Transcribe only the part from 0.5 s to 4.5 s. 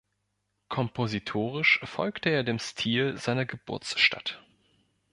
Kompositorisch folgte er dem Stil seiner Geburtsstadt.